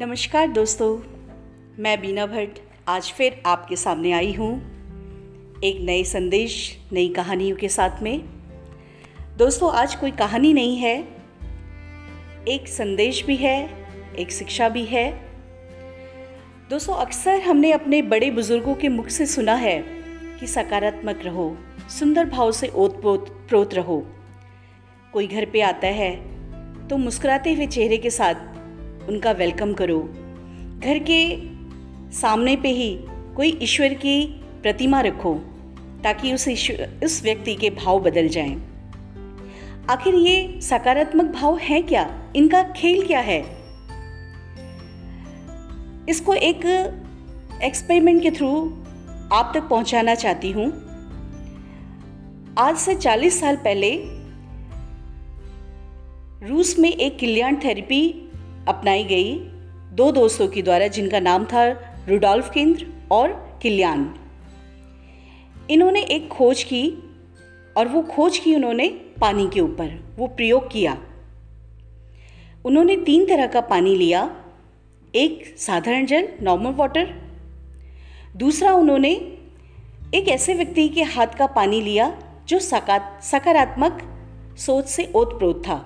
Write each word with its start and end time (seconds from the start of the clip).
नमस्कार 0.00 0.46
दोस्तों, 0.48 0.88
मैं 1.78 2.00
बीना 2.00 2.24
भट्ट 2.26 2.58
आज 2.88 3.10
फिर 3.12 3.42
आपके 3.46 3.76
सामने 3.76 4.12
आई 4.12 4.32
हूँ 4.32 4.52
एक 5.64 5.80
नए 5.80 6.04
संदेश, 6.04 6.54
नई 6.92 7.08
कहानियों 7.08 7.56
के 7.56 7.68
साथ 7.68 8.02
में। 8.02 8.20
दोस्तों, 9.38 9.72
आज 9.72 9.94
कोई 9.94 10.10
कहानी 10.10 10.52
नहीं 10.52 10.76
है, 10.76 10.96
एक 12.48 12.68
संदेश 12.68 13.22
भी 13.24 13.36
है, 13.36 13.58
एक 14.18 14.32
शिक्षा 14.32 14.68
भी 14.68 14.84
है। 14.84 15.10
दोस्तों, 16.70 16.94
अक्सर 16.96 17.40
हमने 17.40 17.72
अपने 17.72 18.02
बड़े 18.02 18.30
बुज़ुर्गों 18.30 18.74
के 18.74 18.88
मुख 18.88 19.08
से 19.08 19.26
सुना 19.26 19.54
है 19.54 19.78
कि 20.40 20.46
सकारात्मक 20.46 21.20
रहो, 21.24 21.56
सुंदर 21.90 22.24
भाव 22.24 22.52
से 22.52 22.68
ओत 22.68 23.00
प्रोत 23.02 23.74
रहो। 23.74 24.04
कोई 25.12 25.26
घर 25.26 25.44
पे 25.44 25.60
आता 25.62 25.88
है 25.94 26.14
तो 26.88 26.96
मुस्कुराते 26.96 27.52
हुए 27.54 27.66
चेहरे 27.66 27.96
के 27.96 28.10
साथ 28.10 28.48
उनका 29.10 29.30
वेलकम 29.30 29.72
करो। 29.72 30.00
घर 30.84 30.98
के 31.10 31.36
सामने 32.12 32.56
पे 32.56 32.68
ही 32.68 32.98
कोई 33.36 33.58
ईश्वर 33.62 33.88
की 33.88 34.26
प्रतिमा 34.62 35.00
रखो, 35.00 35.34
ताकि 36.04 36.32
उस 36.32 36.48
उस 37.04 37.22
व्यक्ति 37.22 37.54
के 37.54 37.70
भाव 37.70 38.00
बदल 38.00 38.28
जाएँ। 38.28 38.62
आखिर 39.90 40.14
ये 40.14 40.60
सकारात्मक 40.60 41.24
भाव 41.24 41.58
है 41.58 41.82
क्या? 41.82 42.32
इनका 42.36 42.62
खेल 42.62 43.06
क्या 43.06 43.20
है? 43.20 43.40
इसको 46.08 46.34
एक 46.34 46.66
एक्सपेरिमेंट 47.62 48.22
के 48.22 48.30
थ्रू 48.30 48.82
आप 49.32 49.52
तक 49.54 49.68
पहुंचाना 49.68 50.14
चाहती 50.14 50.50
हूँ। 50.50 50.72
आज 52.58 52.76
से 52.76 52.94
40 52.94 53.40
साल 53.40 53.56
पहले 53.56 54.02
रूस 56.48 56.78
में 56.78 56.92
एक 56.92 57.18
कल्याण 57.18 57.56
थेरेपी 57.56 58.29
अपनाई 58.68 59.04
गई 59.04 59.34
दो 59.96 60.10
दोस्तों 60.12 60.48
के 60.48 60.62
द्वारा, 60.62 60.86
जिनका 60.86 61.20
नाम 61.20 61.44
था 61.44 61.68
रुडोल्फ 62.08 62.50
केंद्र 62.50 62.86
और 63.10 63.58
किल्यान। 63.62 64.14
इन्होंने 65.70 66.02
एक 66.02 66.28
खोज 66.28 66.62
की 66.62 66.82
और 67.76 67.88
वो 67.88 68.02
खोज 68.02 68.38
की 68.38 68.54
उन्होंने 68.54 68.88
पानी 69.20 69.48
के 69.54 69.60
ऊपर। 69.60 70.14
वो 70.16 70.26
प्रयोग 70.26 70.70
किया। 70.72 70.96
उन्होंने 72.64 72.96
तीन 72.96 73.26
तरह 73.26 73.46
का 73.46 73.60
पानी 73.60 73.94
लिया। 73.94 74.36
एक 75.14 75.54
साधारण 75.58 76.06
जल 76.06 76.28
नॉर्मल 76.42 76.72
वाटर 76.72 77.14
दूसरा 78.36 78.72
उन्होंने 78.72 79.12
एक 80.14 80.28
ऐसे 80.28 80.54
व्यक्ति 80.54 80.88
के 80.88 81.02
हाथ 81.02 81.26
का 81.26 81.46
पानी 81.46 81.80
लिया, 81.80 82.12
जो 82.48 82.58
सकारात्मक 82.58 84.00
सोच 84.58 84.86
से 84.86 85.12
ओतप्रोत 85.14 85.62
था 85.68 85.84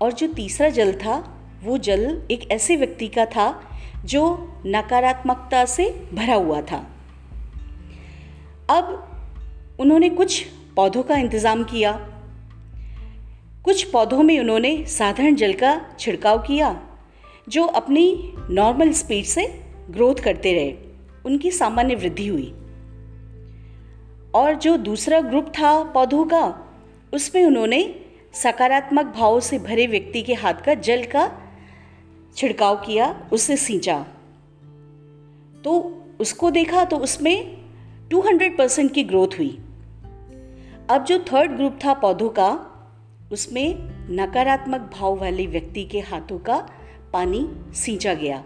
और 0.00 0.12
जो 0.12 0.26
तीसरा 0.26 0.68
जल 0.68 0.92
था 0.92 1.41
वो 1.62 1.78
जल 1.78 2.22
एक 2.30 2.50
ऐसे 2.50 2.76
व्यक्ति 2.76 3.08
का 3.08 3.24
था 3.26 3.70
जो 4.04 4.52
नकारात्मकता 4.66 5.64
से 5.64 6.06
भरा 6.14 6.34
हुआ 6.34 6.60
था। 6.62 6.86
अब 8.70 9.08
उन्होंने 9.80 10.10
कुछ 10.10 10.46
पौधों 10.76 11.02
का 11.02 11.16
इंतज़ाम 11.16 11.64
किया। 11.64 11.92
कुछ 13.64 13.82
पौधों 13.82 14.22
में 14.22 14.40
उन्होंने 14.40 14.84
साधारण 14.86 15.34
जल 15.34 15.52
का 15.52 15.80
छिड़काव 15.98 16.38
किया, 16.38 16.82
जो 17.48 17.64
अपनी 17.64 18.34
नॉर्मल 18.50 18.92
स्पीड 18.92 19.24
से 19.24 19.46
ग्रोथ 19.90 20.14
करते 20.14 20.52
रहे। 20.52 20.74
उनकी 21.24 21.50
सामान्य 21.50 21.94
वृद्धि 21.94 22.26
हुई। 22.26 22.54
और 24.34 24.54
जो 24.54 24.76
दूसरा 24.76 25.20
ग्रुप 25.20 25.48
था 25.48 25.82
पौधों 25.84 26.24
का, 26.24 26.70
उसमें 27.14 27.44
उन्होंने 27.44 27.94
सकारात्मक 28.34 29.06
भाव 29.06 29.40
से 29.40 29.58
भरे 29.58 29.86
व्यक्ति 29.86 30.22
के 30.22 30.34
हाथ 30.34 30.54
का 30.54 30.74
जल 30.74 31.04
का 31.04 31.41
छिड़काव 32.36 32.76
किया, 32.76 33.28
उससे 33.32 33.56
सींचा। 33.56 34.06
तो 35.64 35.98
उसको 36.20 36.50
देखा 36.50 36.84
तो 36.84 36.96
उसमें 36.96 37.62
200 38.08 38.58
परसेंट 38.58 38.92
की 38.94 39.04
ग्रोथ 39.04 39.28
हुई। 39.38 39.58
अब 40.90 41.04
जो 41.08 41.18
थर्ड 41.18 41.52
ग्रुप 41.52 41.78
था 41.84 41.94
पौधों 41.94 42.28
का, 42.28 42.68
उसमें 43.32 43.74
नकारात्मक 44.10 44.80
भाव 44.80 45.20
वाले 45.20 45.46
व्यक्ति 45.46 45.84
के 45.84 46.00
हाथों 46.00 46.38
का 46.38 46.68
पानी 47.12 47.48
सींचा 47.74 48.14
गया। 48.14 48.44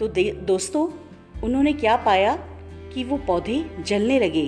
तो 0.00 0.08
दोस्तों, 0.40 0.88
उन्होंने 1.40 1.72
क्या 1.72 1.96
पाया 1.96 2.36
कि 2.94 3.04
वो 3.04 3.16
पौधे 3.16 3.64
जलने 3.86 4.18
लगे। 4.18 4.46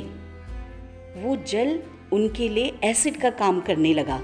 वो 1.22 1.36
जल 1.36 1.80
उनके 2.12 2.48
लिए 2.48 2.78
एसिड 2.84 3.16
का 3.16 3.30
काम 3.30 3.60
करने 3.60 3.94
लगा। 3.94 4.20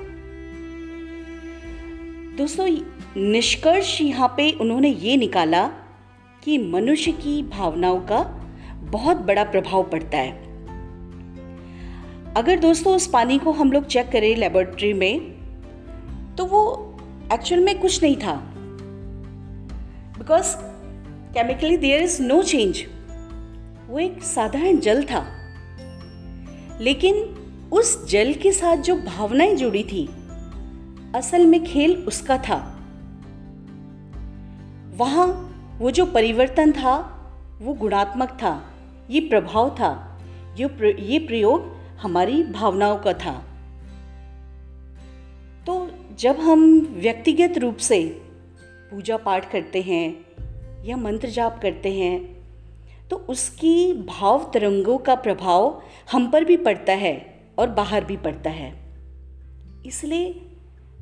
दोस्तों 2.37 2.67
निष्कर्ष 3.17 4.01
यहाँ 4.01 4.35
पे 4.37 4.53
उन्होंने 4.53 4.89
ये 4.89 5.17
निकाला 5.17 5.67
कि 6.45 6.59
मनुष्य 6.59 7.13
की 7.13 7.43
भावनाओं 7.43 8.01
का 8.01 8.19
बहुत 8.81 9.17
बड़ा 9.17 9.45
प्रभाव 9.45 9.83
पड़ता 9.83 10.19
है। 10.19 10.33
अगर 12.35 12.59
दोस्तों 12.59 12.97
उस 12.97 13.07
पानी 13.07 13.39
को 13.39 13.53
हम 13.53 13.73
लोग 13.73 13.87
चेक 13.87 14.09
करें 14.09 14.37
लेबोरेटरी 14.37 14.93
में 14.93 15.21
तो 16.39 16.45
वो 16.45 16.97
एक्चुअल 17.33 17.61
में 17.61 17.79
कुछ 17.79 18.03
नहीं 18.03 18.17
था। 18.17 18.35
Because 20.19 20.57
chemically 21.35 21.77
there 21.77 22.03
is 22.03 22.23
no 22.23 22.43
change 22.43 22.85
वो 23.89 23.99
एक 23.99 24.23
साधारण 24.23 24.77
जल 24.77 25.03
था। 25.03 25.27
लेकिन 26.81 27.15
उस 27.73 28.11
जल 28.11 28.35
के 28.35 28.53
साथ 28.53 28.77
जो 28.77 28.97
भावनाएँ 28.97 29.57
जुड़ी 29.57 29.83
थी, 29.83 30.09
असल 31.15 31.47
में 31.47 31.65
खेल 31.65 32.05
उसका 32.09 32.39
था। 32.39 32.77
वहाँ 35.01 35.27
वो 35.79 35.91
जो 35.91 36.05
परिवर्तन 36.07 36.73
था 36.73 36.97
वो 37.61 37.75
गुणात्मक 37.75 38.29
था 38.29 38.53
ये 39.11 39.21
प्रभाव 39.21 39.71
था 39.71 39.93
ये 40.59 40.67
प्र, 40.67 40.87
ये 40.87 41.19
प्रयोग 41.19 41.77
हमारी 42.01 42.43
भावनाओं 42.43 42.99
का 42.99 43.13
था। 43.13 43.33
तो 45.67 45.91
जब 46.19 46.41
हम 46.41 46.79
व्यक्तिगत 46.97 47.59
रूप 47.59 47.77
से 47.77 48.03
पूजा 48.91 49.17
पाठ 49.17 49.51
करते 49.53 49.83
हैं 49.83 50.85
या 50.85 50.97
मंत्र 50.97 51.29
जाप 51.29 51.59
करते 51.63 51.93
हैं 51.93 52.19
तो 53.09 53.17
उसकी 53.17 53.93
भाव 53.93 54.51
तरंगों 54.55 54.99
का 54.99 55.15
प्रभाव 55.15 55.83
हम 56.13 56.31
पर 56.31 56.45
भी 56.45 56.57
पड़ता 56.57 56.93
है 56.93 57.15
और 57.59 57.71
बाहर 57.71 58.05
भी 58.05 58.17
पड़ता 58.17 58.51
है। 58.51 58.73
इसलिए 59.87 60.41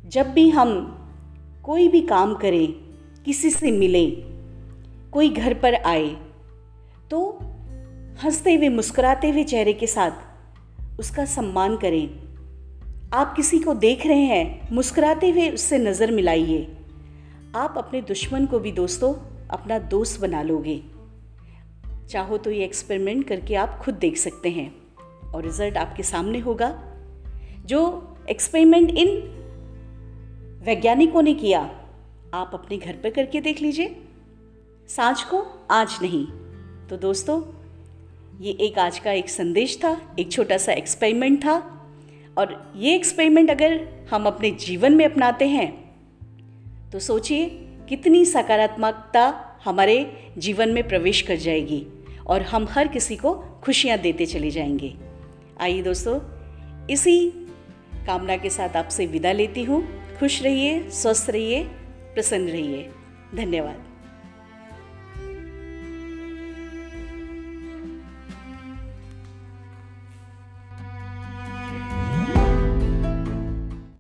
जब 0.07 0.33
भी 0.33 0.51
हम 0.51 0.71
कोई 1.65 1.89
भी 1.89 2.01
काम 2.01 2.35
करें 2.35 2.88
किसी 3.27 3.51
से 3.51 3.71
मिले, 3.71 4.11
कोई 5.13 5.29
घर 5.31 5.55
पर 5.55 5.75
आए 5.75 6.09
तो 7.11 7.39
हँसते 8.25 8.55
हुए, 8.55 8.69
मुस्कुराते 8.69 9.31
हुए 9.31 9.45
चेहरे 9.45 9.73
के 9.73 9.87
साथ 9.87 10.99
उसका 11.01 11.25
सम्मान 11.25 11.77
करें। 11.77 12.09
आप 13.13 13.35
किसी 13.37 13.59
को 13.59 13.75
देख 13.75 14.07
रहे 14.07 14.25
हैं, 14.25 14.69
मुस्कुराते 14.73 15.31
हुए 15.31 15.49
उससे 15.51 15.79
नज़र 15.79 16.11
मिलाइए। 16.11 16.67
आप 17.57 17.75
अपने 17.77 18.01
दुश्मन 18.01 18.47
को 18.47 18.59
भी 18.59 18.73
दोस्तों, 18.73 19.13
अपना 19.51 19.79
दोस्त 19.79 20.21
बना 20.21 20.43
लोगे। 20.43 20.81
चाहो 22.11 22.39
तो 22.39 22.51
ये 22.51 22.65
एक्सपेरिमेंट 22.65 23.27
करके 23.29 23.55
आप 23.55 23.79
खुद 23.79 23.95
देख 23.95 24.17
सकते 24.17 24.51
हैं 24.51 24.73
और 25.31 25.45
रिज़ल्ट 25.45 25.77
आपके 25.77 26.03
सामने 26.03 26.39
होगा। 26.39 26.71
जो 27.67 27.81
एक्सपेरिमेंट 28.31 28.91
इन 28.91 29.09
वैज्ञानिकों 30.65 31.23
ने 31.23 31.35
किया 31.35 31.61
आप 32.35 32.51
अपने 32.55 32.77
घर 32.77 32.93
पर 32.93 33.11
करके 33.11 33.41
देख 33.41 33.61
लीजिए। 33.63 33.97
साँझ 34.89 35.23
को, 35.23 35.67
आज 35.71 35.99
नहीं। 36.03 36.27
तो 36.89 36.97
दोस्तों, 36.97 37.43
ये 38.41 38.53
एक 38.53 38.79
आज 38.79 38.99
का 38.99 39.13
एक 39.13 39.31
संदेश 39.31 39.79
था, 39.85 40.15
एक 40.19 40.33
छोटा 40.33 40.59
सा 40.59 40.73
एक्सपेरिमेंट 40.73 41.39
था। 41.41 41.57
और 42.39 42.73
ये 42.77 42.95
एक्सपेरिमेंट 42.95 43.51
अगर 43.51 43.89
हम 44.11 44.27
अपने 44.27 44.51
जीवन 44.51 44.93
में 44.93 45.05
अपनाते 45.05 45.47
हैं 45.49 46.91
तो 46.93 46.99
सोचिए 46.99 47.47
कितनी 47.89 48.25
सकारात्मकता 48.25 49.57
हमारे 49.65 50.31
जीवन 50.39 50.69
में 50.69 50.89
प्रवेश 50.89 51.23
कर 51.23 51.37
जाएगी 51.37 51.87
और 52.27 52.43
हम 52.43 52.69
हर 52.71 52.89
किसी 52.89 53.17
को 53.17 53.35
खुशियाँ 53.35 53.99
देते 53.99 54.27
चले 54.27 54.51
जाएँगे। 54.51 54.95
आइए 55.61 55.83
दोस्तों, 55.83 56.21
इसी 56.91 57.31
कामना 58.07 58.37
के 58.37 58.51
साथ 58.51 58.77
आपसे 58.77 59.07
विदा 59.07 59.33
लेती 59.33 59.65
हूँ। 59.65 59.89
खुश 60.19 60.43
रहिए, 60.43 60.91
स्वस्थ 60.91 61.31
रहिए। 61.31 61.71
प्रसन्न 62.19 62.49
रहिए। 62.49 62.91
धन्यवाद। 63.35 63.88